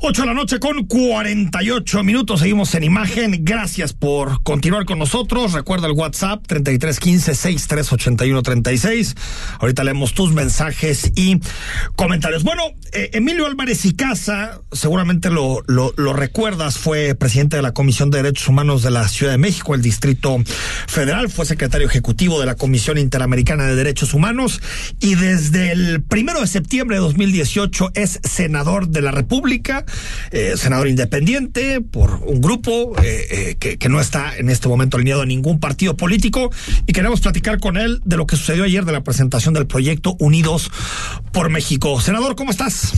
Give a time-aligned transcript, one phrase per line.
[0.00, 2.38] 8 de la noche con 48 minutos.
[2.38, 3.44] Seguimos en imagen.
[3.44, 5.54] Gracias por continuar con nosotros.
[5.54, 9.16] Recuerda el WhatsApp 3315 36.
[9.58, 11.40] Ahorita leemos tus mensajes y
[11.96, 12.44] comentarios.
[12.44, 17.72] Bueno, eh, Emilio Álvarez y Casa, seguramente lo, lo, lo, recuerdas, fue presidente de la
[17.72, 20.38] Comisión de Derechos Humanos de la Ciudad de México, el Distrito
[20.86, 21.28] Federal.
[21.28, 24.62] Fue secretario ejecutivo de la Comisión Interamericana de Derechos Humanos
[25.00, 29.84] y desde el primero de septiembre de 2018 es senador de la República
[30.30, 35.22] eh, senador independiente por un grupo eh, eh, que, no está en este momento alineado
[35.22, 36.50] a ningún partido político
[36.86, 40.16] y queremos platicar con él de lo que sucedió ayer de la presentación del proyecto
[40.18, 40.70] Unidos
[41.32, 42.00] por México.
[42.00, 42.92] Senador, ¿cómo estás?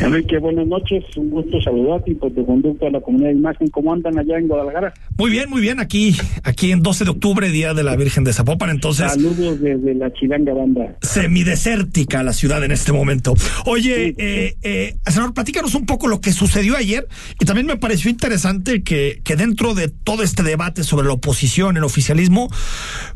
[0.00, 3.68] Enrique, buenas noches, un gusto saludarte y pues te conducto a la comunidad de imagen.
[3.68, 4.94] ¿Cómo andan allá en Guadalajara?
[5.16, 8.32] Muy bien, muy bien, aquí, aquí en 12 de octubre, Día de la Virgen de
[8.32, 9.10] Zapopan, entonces...
[9.10, 10.96] Saludos desde la chilanga banda.
[11.02, 13.34] Semidesértica la ciudad en este momento.
[13.66, 17.08] Oye, eh, eh, senador, platícanos un poco lo que sucedió ayer
[17.40, 21.76] y también me pareció interesante que, que dentro de todo este debate sobre la oposición,
[21.76, 22.48] el oficialismo,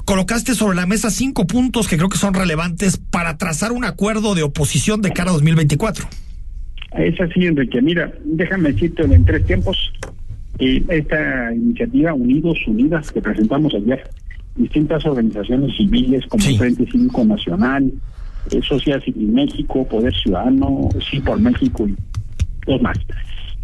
[0.05, 4.35] colocaste sobre la mesa cinco puntos que creo que son relevantes para trazar un acuerdo
[4.35, 6.09] de oposición de cara a 2024.
[6.95, 7.81] Es así, Enrique.
[7.81, 9.93] Mira, déjame decirte en tres tiempos.
[10.59, 14.03] Eh, esta iniciativa Unidos Unidas que presentamos ayer,
[14.57, 17.91] distintas organizaciones civiles como Frente Cívico Nacional,
[18.51, 21.97] eh, Sociedad Civil México, Poder Ciudadano, Sí por México y
[22.67, 22.99] dos más,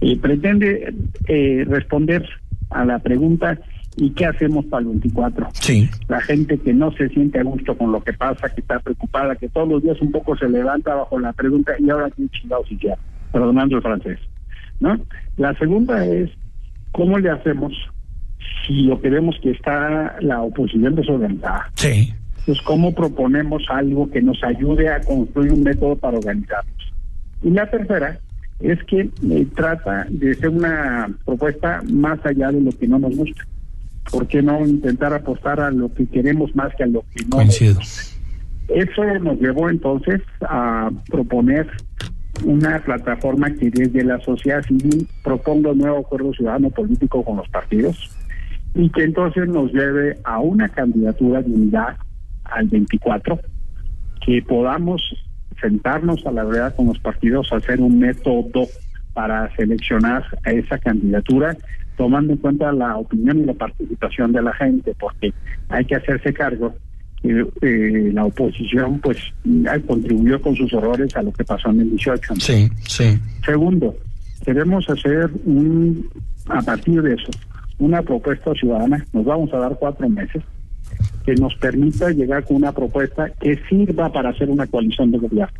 [0.00, 0.94] eh, pretende
[1.26, 2.24] eh, responder
[2.70, 3.58] a la pregunta
[3.96, 5.48] ¿y qué hacemos para el 24?
[5.54, 5.90] Sí.
[6.06, 9.34] La gente que no se siente a gusto con lo que pasa, que está preocupada,
[9.34, 12.70] que todos los días un poco se levanta bajo la pregunta ¿y ahora qué chingados
[12.70, 12.96] y ya?
[13.32, 14.18] Perdonando el francés.
[14.80, 14.98] ¿no?
[15.36, 16.30] La segunda es,
[16.92, 17.72] ¿cómo le hacemos
[18.66, 21.70] si lo que vemos que está la oposición desorganizada?
[21.74, 22.14] Sí.
[22.46, 26.92] Pues, ¿cómo proponemos algo que nos ayude a construir un método para organizarnos?
[27.42, 28.18] Y la tercera
[28.60, 33.14] es que eh, trata de ser una propuesta más allá de lo que no nos
[33.16, 33.46] gusta.
[34.10, 37.36] ¿Por qué no intentar apostar a lo que queremos más que a lo que no?
[37.36, 37.78] Coincido.
[38.68, 41.68] Eso nos llevó entonces a proponer
[42.44, 47.48] una plataforma que desde la sociedad civil proponga un nuevo acuerdo ciudadano político con los
[47.48, 48.10] partidos
[48.74, 51.96] y que entonces nos lleve a una candidatura de unidad
[52.44, 53.38] al 24,
[54.24, 55.02] que podamos
[55.60, 58.66] sentarnos a la verdad con los partidos, hacer un método
[59.12, 61.56] para seleccionar a esa candidatura,
[61.96, 65.32] tomando en cuenta la opinión y la participación de la gente, porque
[65.68, 66.74] hay que hacerse cargo
[67.22, 69.18] eh, la oposición pues
[69.86, 72.34] contribuyó con sus errores a lo que pasó en el 18.
[72.36, 73.18] Sí, sí.
[73.44, 73.96] Segundo,
[74.44, 76.08] queremos hacer un,
[76.46, 77.30] a partir de eso,
[77.78, 80.42] una propuesta ciudadana, nos vamos a dar cuatro meses,
[81.24, 85.58] que nos permita llegar con una propuesta que sirva para hacer una coalición de gobierno.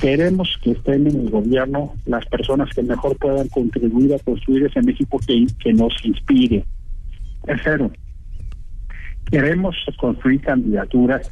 [0.00, 4.82] Queremos que estén en el gobierno las personas que mejor puedan contribuir a construir ese
[4.82, 6.64] México que, que nos inspire.
[7.44, 7.90] Tercero,
[9.34, 11.28] Queremos construir candidaturas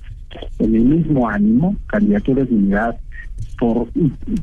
[0.58, 2.98] en el mismo ánimo, candidaturas de unidad,
[3.60, 3.86] por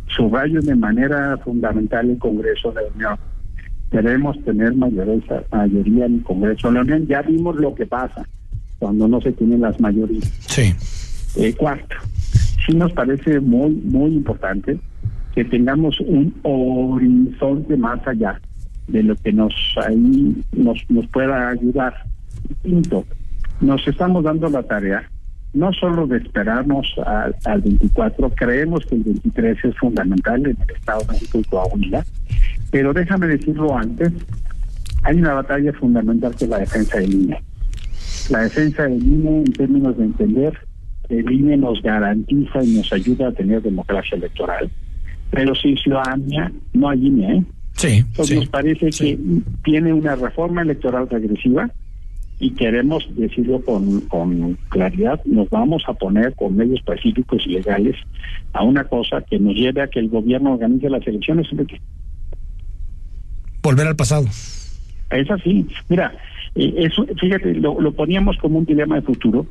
[0.07, 3.19] subrayo de manera fundamental el Congreso de la Unión.
[3.91, 7.05] Queremos tener mayoría, mayoría en el Congreso de la Unión.
[7.07, 8.25] Ya vimos lo que pasa
[8.77, 10.23] cuando no se tienen las mayorías.
[10.47, 10.73] Sí.
[11.35, 11.97] Eh, cuarto,
[12.65, 14.79] sí nos parece muy, muy importante
[15.35, 18.39] que tengamos un horizonte más allá
[18.87, 19.53] de lo que nos
[19.85, 21.93] ahí nos, nos pueda ayudar.
[22.63, 23.03] Quinto,
[23.61, 25.09] nos estamos dando la tarea
[25.53, 26.93] no solo de esperarnos
[27.45, 32.05] al 24, creemos que el 23 es fundamental en el Estado de México y Coahuila,
[32.71, 34.13] pero déjame decirlo antes,
[35.03, 37.41] hay una batalla fundamental que es la defensa del INE.
[38.29, 40.53] La defensa del INE en términos de entender
[41.07, 44.69] que el INE nos garantiza y nos ayuda a tener democracia electoral,
[45.31, 47.37] pero sin ciudadanía no hay INE.
[47.37, 47.43] ¿eh?
[47.73, 49.17] Sí, Entonces nos parece que
[49.63, 51.71] tiene una reforma electoral regresiva,
[52.39, 57.95] y queremos decirlo con, con claridad, nos vamos a poner con medios pacíficos y legales
[58.53, 61.47] a una cosa que nos lleve a que el gobierno organice las elecciones.
[63.61, 64.25] Volver al pasado.
[65.11, 65.67] Es así.
[65.89, 66.13] Mira,
[66.55, 69.45] eh, eso, fíjate, lo, lo poníamos como un dilema de futuro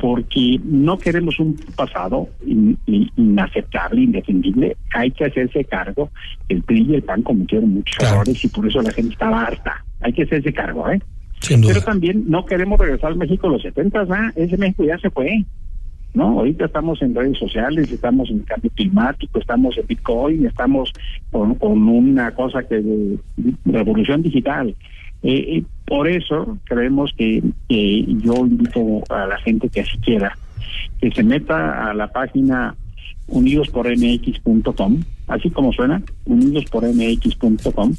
[0.00, 4.76] porque no queremos un pasado inaceptable, indefendible.
[4.94, 6.10] Hay que hacerse cargo.
[6.48, 9.84] El PRI y el PAN cometieron muchos errores y por eso la gente estaba harta.
[10.00, 11.00] Hay que hacerse cargo, ¿eh?
[11.48, 14.32] Pero también no queremos regresar al México de los 70, ¿ah?
[14.36, 15.44] ese México ya se fue.
[16.12, 20.92] No, ahorita estamos en redes sociales, estamos en cambio climático, estamos en Bitcoin, estamos
[21.30, 23.18] con, una cosa que de,
[23.64, 24.74] revolución digital.
[25.22, 30.36] Eh, por eso creemos que, yo invito a la gente que así quiera
[31.00, 32.74] que se meta a la página
[33.28, 37.94] unidospormx.com, así como suena, unidospormx.com,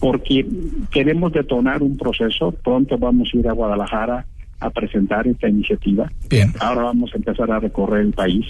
[0.00, 0.46] porque
[0.90, 2.52] queremos detonar un proceso.
[2.52, 4.26] Pronto vamos a ir a Guadalajara
[4.60, 6.10] a presentar esta iniciativa.
[6.28, 6.52] Bien.
[6.60, 8.46] Ahora vamos a empezar a recorrer el país.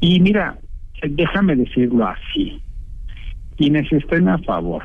[0.00, 0.58] Y mira,
[1.08, 2.60] déjame decirlo así.
[3.56, 4.82] Quienes estén a favor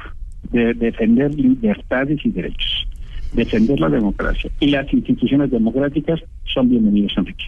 [0.52, 2.88] de defender libertades y derechos,
[3.34, 7.46] defender la democracia y las instituciones democráticas son bienvenidos, Enrique.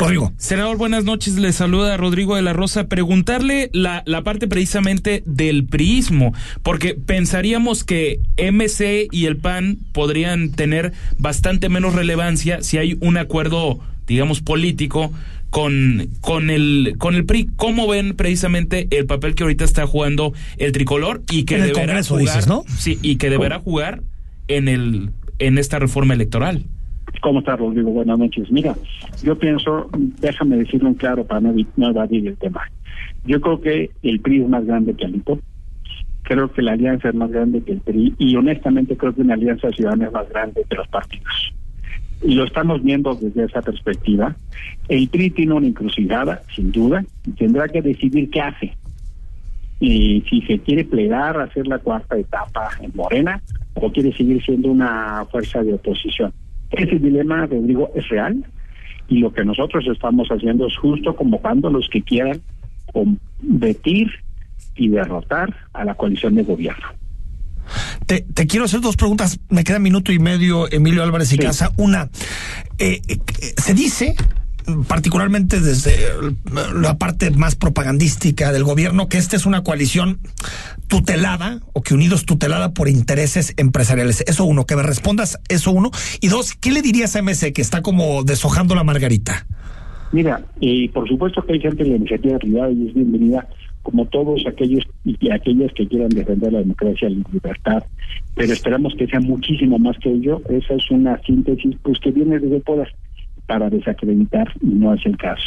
[0.00, 0.32] Rodrigo.
[0.38, 1.36] Senador, buenas noches.
[1.36, 2.88] Le saluda Rodrigo de la Rosa.
[2.88, 10.50] Preguntarle la, la parte precisamente del priismo, porque pensaríamos que MC y el PAN podrían
[10.52, 15.12] tener bastante menos relevancia si hay un acuerdo, digamos, político
[15.50, 17.50] con, con el con el PRI.
[17.56, 21.66] ¿Cómo ven precisamente el papel que ahorita está jugando el tricolor y que En el
[21.68, 22.64] deberá Congreso, jugar, dices, ¿no?
[22.78, 24.02] Sí, y que deberá jugar
[24.48, 26.64] en el en esta reforma electoral?
[27.20, 27.90] ¿Cómo está, Rodrigo?
[27.90, 28.50] Buenas noches.
[28.50, 28.74] Mira,
[29.22, 32.62] yo pienso, déjame decirlo en claro para no, no evadir el tema.
[33.24, 35.38] Yo creo que el PRI es más grande que Alito.
[36.22, 38.14] Creo que la alianza es más grande que el PRI.
[38.18, 41.52] Y honestamente creo que una alianza ciudadana es más grande que los partidos.
[42.22, 44.36] Y lo estamos viendo desde esa perspectiva.
[44.88, 48.76] El PRI tiene una encrucijada, sin duda, y tendrá que decidir qué hace.
[49.80, 53.42] Y si se quiere plegar a hacer la cuarta etapa en Morena
[53.74, 56.32] o quiere seguir siendo una fuerza de oposición.
[56.70, 58.44] Ese dilema, Rodrigo, es real
[59.08, 62.40] y lo que nosotros estamos haciendo es justo convocando a los que quieran
[62.92, 64.08] combatir
[64.76, 66.86] y derrotar a la coalición de gobierno.
[68.06, 69.38] Te, te quiero hacer dos preguntas.
[69.48, 71.42] Me queda minuto y medio, Emilio Álvarez y Sí.
[71.42, 71.72] Casa.
[71.76, 72.08] Una,
[72.78, 73.18] eh, eh,
[73.56, 74.14] se dice,
[74.86, 75.96] particularmente desde
[76.74, 80.20] la parte más propagandística del gobierno, que esta es una coalición
[80.88, 84.24] tutelada o que Unidos tutelada por intereses empresariales.
[84.26, 85.90] Eso uno, que me respondas eso uno.
[86.20, 89.46] Y dos, ¿qué le dirías a MC que está como deshojando la margarita?
[90.12, 93.46] Mira, y por supuesto que hay gente de la iniciativa privada y es bienvenida,
[93.82, 97.82] como todos aquellos y aquellas que quieran defender la democracia y la libertad,
[98.34, 100.42] pero esperamos que sea muchísimo más que ello.
[100.48, 102.92] Esa es una síntesis pues que viene desde poder
[103.50, 105.42] para desacreditar y no es el caso.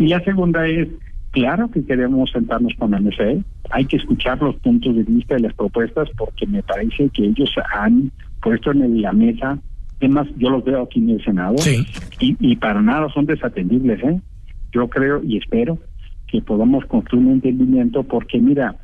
[0.00, 0.88] Y la segunda es,
[1.30, 3.40] claro que queremos sentarnos con la MCE,
[3.70, 7.50] hay que escuchar los puntos de vista y las propuestas porque me parece que ellos
[7.72, 8.10] han
[8.42, 9.58] puesto en la mesa
[10.00, 11.86] temas, yo los veo aquí en el Senado, Sí.
[12.20, 14.02] y, y para nada son desatendibles.
[14.02, 14.20] ¿eh?
[14.72, 15.78] Yo creo y espero
[16.26, 18.74] que podamos construir un entendimiento porque mira,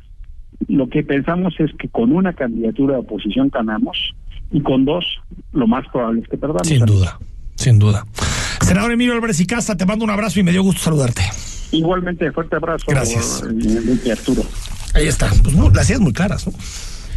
[0.69, 4.15] lo que pensamos es que con una candidatura de oposición ganamos
[4.51, 5.03] y con dos
[5.51, 6.65] lo más probable es que perdamos.
[6.67, 7.19] Sin duda,
[7.55, 8.03] sin duda.
[8.63, 11.21] Senador Emilio Álvarez y Casa, te mando un abrazo y me dio gusto saludarte.
[11.71, 12.85] Igualmente, fuerte abrazo.
[12.87, 13.41] Gracias.
[13.43, 14.43] Enrique Arturo.
[14.93, 15.29] Ahí está.
[15.41, 16.53] Pues muy- las ideas muy claras, ¿no?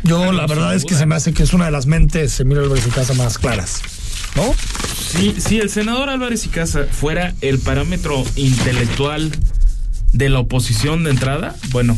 [0.03, 2.63] Yo la verdad es que se me hace que es una de las mentes, Emilio
[2.63, 3.83] Álvarez y Casa, más claras.
[4.37, 4.55] ¿No?
[4.99, 9.33] Si, si el senador Álvarez y Casa fuera el parámetro intelectual
[10.13, 11.97] de la oposición de entrada, bueno,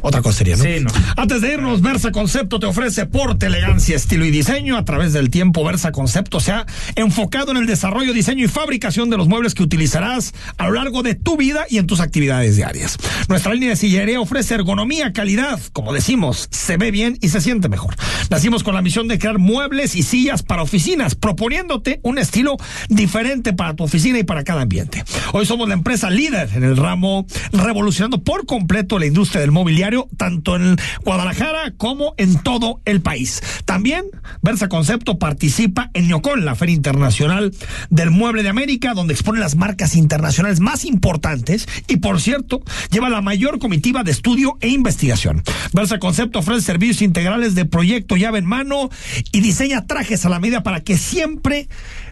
[0.00, 0.64] Otra cosa sería, ¿no?
[0.64, 0.90] Sí, no.
[1.16, 4.76] Antes de irnos, Versa Concepto te ofrece porte, elegancia, estilo y diseño.
[4.76, 9.10] A través del tiempo, Versa Concepto se ha enfocado en el desarrollo, diseño y fabricación
[9.10, 12.56] de los muebles que utilizarás a lo largo de tu vida y en tus actividades
[12.56, 12.96] diarias.
[13.28, 15.58] Nuestra línea de sillería ofrece ergonomía, calidad.
[15.72, 17.96] Como decimos, se ve bien y se siente mejor.
[18.30, 22.56] Nacimos con la misión de crear muebles y sillas para oficinas, proponiéndote un estilo
[22.88, 25.02] diferente para tu oficina y para cada ambiente.
[25.32, 29.87] Hoy somos la empresa líder en el ramo, revolucionando por completo la industria del mobiliario,
[30.16, 33.42] tanto en Guadalajara como en todo el país.
[33.64, 34.04] También
[34.42, 37.54] Versa Concepto participa en Neocon, la Feria Internacional
[37.90, 43.08] del Mueble de América, donde expone las marcas internacionales más importantes y, por cierto, lleva
[43.08, 45.42] la mayor comitiva de estudio e investigación.
[45.72, 48.90] Versa Concepto ofrece servicios integrales de proyecto llave en mano
[49.32, 51.68] y diseña trajes a la medida para que siempre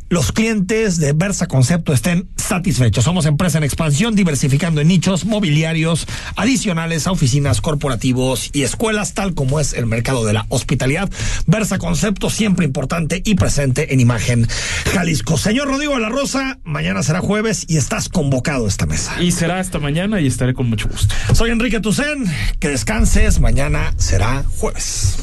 [0.08, 3.04] los clientes de Versa Concepto estén satisfechos.
[3.04, 9.34] Somos empresa en expansión, diversificando en nichos mobiliarios adicionales a oficinas, corporativos y escuelas, tal
[9.34, 11.10] como es el mercado de la hospitalidad.
[11.46, 14.46] Versa Concepto siempre importante y presente en imagen
[14.92, 15.36] Jalisco.
[15.38, 19.22] Señor Rodrigo de la Rosa, mañana será jueves y estás convocado a esta mesa.
[19.22, 21.14] y será hasta mañana y estaré con mucho gusto.
[21.34, 22.24] Soy Enrique Tucen,
[22.60, 25.16] que descanses, mañana será jueves.